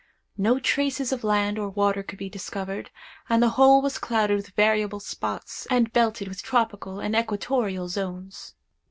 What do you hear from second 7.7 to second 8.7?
zones.